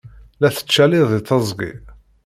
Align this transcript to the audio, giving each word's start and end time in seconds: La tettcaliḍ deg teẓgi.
La 0.39 0.49
tettcaliḍ 0.55 1.05
deg 1.13 1.23
teẓgi. 1.27 1.71